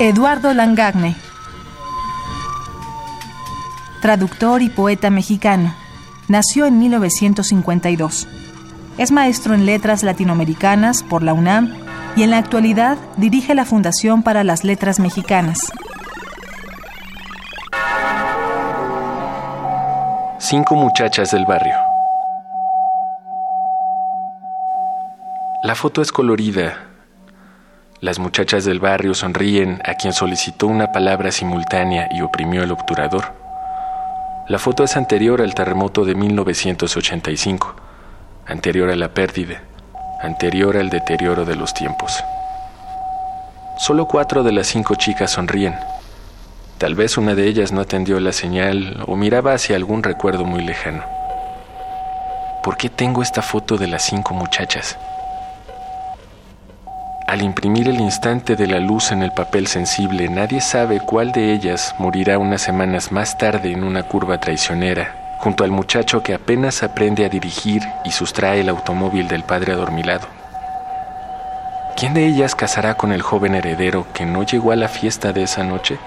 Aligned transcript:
Eduardo 0.00 0.54
Langagne, 0.54 1.14
traductor 4.00 4.62
y 4.62 4.70
poeta 4.70 5.10
mexicano, 5.10 5.74
nació 6.28 6.66
en 6.66 6.78
1952. 6.78 8.26
Es 8.98 9.12
maestro 9.12 9.54
en 9.54 9.66
letras 9.66 10.02
latinoamericanas 10.02 11.02
por 11.02 11.22
la 11.22 11.34
UNAM 11.34 11.74
y 12.16 12.22
en 12.22 12.30
la 12.30 12.38
actualidad 12.38 12.98
dirige 13.18 13.54
la 13.54 13.64
Fundación 13.64 14.22
para 14.22 14.42
las 14.42 14.64
Letras 14.64 14.98
Mexicanas. 14.98 15.70
Cinco 20.38 20.74
muchachas 20.74 21.30
del 21.30 21.44
barrio. 21.44 21.89
La 25.62 25.74
foto 25.74 26.00
es 26.00 26.10
colorida. 26.10 26.86
Las 28.00 28.18
muchachas 28.18 28.64
del 28.64 28.80
barrio 28.80 29.12
sonríen 29.12 29.82
a 29.84 29.92
quien 29.92 30.14
solicitó 30.14 30.66
una 30.66 30.90
palabra 30.90 31.30
simultánea 31.30 32.08
y 32.12 32.22
oprimió 32.22 32.62
el 32.62 32.72
obturador. 32.72 33.34
La 34.48 34.58
foto 34.58 34.84
es 34.84 34.96
anterior 34.96 35.42
al 35.42 35.54
terremoto 35.54 36.06
de 36.06 36.14
1985, 36.14 37.76
anterior 38.46 38.88
a 38.88 38.96
la 38.96 39.12
pérdida, 39.12 39.60
anterior 40.22 40.78
al 40.78 40.88
deterioro 40.88 41.44
de 41.44 41.56
los 41.56 41.74
tiempos. 41.74 42.24
Solo 43.76 44.06
cuatro 44.06 44.42
de 44.42 44.52
las 44.52 44.66
cinco 44.66 44.94
chicas 44.94 45.32
sonríen. 45.32 45.74
Tal 46.78 46.94
vez 46.94 47.18
una 47.18 47.34
de 47.34 47.46
ellas 47.46 47.70
no 47.70 47.82
atendió 47.82 48.18
la 48.18 48.32
señal 48.32 49.04
o 49.06 49.14
miraba 49.14 49.52
hacia 49.52 49.76
algún 49.76 50.02
recuerdo 50.02 50.46
muy 50.46 50.64
lejano. 50.64 51.04
¿Por 52.62 52.78
qué 52.78 52.88
tengo 52.88 53.20
esta 53.20 53.42
foto 53.42 53.76
de 53.76 53.88
las 53.88 54.04
cinco 54.04 54.32
muchachas? 54.32 54.96
Al 57.30 57.42
imprimir 57.42 57.88
el 57.88 58.00
instante 58.00 58.56
de 58.56 58.66
la 58.66 58.80
luz 58.80 59.12
en 59.12 59.22
el 59.22 59.30
papel 59.30 59.68
sensible, 59.68 60.28
nadie 60.28 60.60
sabe 60.60 60.98
cuál 60.98 61.30
de 61.30 61.52
ellas 61.52 61.94
morirá 61.96 62.38
unas 62.38 62.60
semanas 62.60 63.12
más 63.12 63.38
tarde 63.38 63.70
en 63.70 63.84
una 63.84 64.02
curva 64.02 64.40
traicionera, 64.40 65.14
junto 65.38 65.62
al 65.62 65.70
muchacho 65.70 66.24
que 66.24 66.34
apenas 66.34 66.82
aprende 66.82 67.24
a 67.24 67.28
dirigir 67.28 67.82
y 68.04 68.10
sustrae 68.10 68.62
el 68.62 68.68
automóvil 68.68 69.28
del 69.28 69.44
padre 69.44 69.74
adormilado. 69.74 70.26
¿Quién 71.96 72.14
de 72.14 72.26
ellas 72.26 72.56
casará 72.56 72.96
con 72.96 73.12
el 73.12 73.22
joven 73.22 73.54
heredero 73.54 74.08
que 74.12 74.26
no 74.26 74.42
llegó 74.42 74.72
a 74.72 74.76
la 74.76 74.88
fiesta 74.88 75.32
de 75.32 75.44
esa 75.44 75.62
noche? 75.62 75.98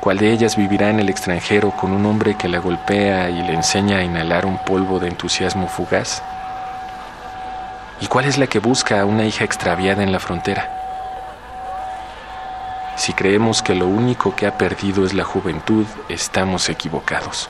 ¿Cuál 0.00 0.16
de 0.16 0.32
ellas 0.32 0.56
vivirá 0.56 0.88
en 0.88 1.00
el 1.00 1.10
extranjero 1.10 1.72
con 1.72 1.92
un 1.92 2.06
hombre 2.06 2.34
que 2.38 2.48
la 2.48 2.60
golpea 2.60 3.28
y 3.28 3.42
le 3.42 3.52
enseña 3.52 3.98
a 3.98 4.04
inhalar 4.04 4.46
un 4.46 4.56
polvo 4.56 4.98
de 5.00 5.08
entusiasmo 5.08 5.68
fugaz? 5.68 6.22
¿Y 8.02 8.08
cuál 8.08 8.24
es 8.24 8.36
la 8.36 8.48
que 8.48 8.58
busca 8.58 9.00
a 9.00 9.04
una 9.04 9.24
hija 9.24 9.44
extraviada 9.44 10.02
en 10.02 10.10
la 10.10 10.18
frontera? 10.18 10.68
Si 12.96 13.12
creemos 13.12 13.62
que 13.62 13.76
lo 13.76 13.86
único 13.86 14.34
que 14.34 14.48
ha 14.48 14.58
perdido 14.58 15.06
es 15.06 15.14
la 15.14 15.22
juventud, 15.22 15.86
estamos 16.08 16.68
equivocados. 16.68 17.48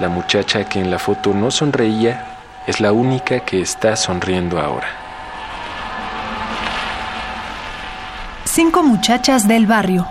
La 0.00 0.10
muchacha 0.10 0.68
que 0.68 0.80
en 0.80 0.90
la 0.90 0.98
foto 0.98 1.32
no 1.32 1.50
sonreía 1.50 2.36
es 2.66 2.78
la 2.80 2.92
única 2.92 3.40
que 3.40 3.62
está 3.62 3.96
sonriendo 3.96 4.60
ahora. 4.60 4.88
Cinco 8.44 8.82
muchachas 8.82 9.48
del 9.48 9.66
barrio. 9.66 10.06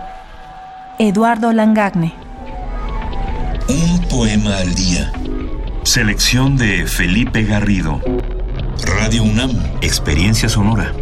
Eduardo 0.98 1.54
Langagne. 1.54 2.16
Un 3.68 4.02
poema 4.10 4.58
al 4.58 4.73
día. 4.73 5.12
Selección 5.84 6.58
de 6.58 6.86
Felipe 6.86 7.44
Garrido. 7.44 8.02
Radio 8.98 9.24
UNAM. 9.24 9.52
Experiencia 9.82 10.48
sonora. 10.50 10.94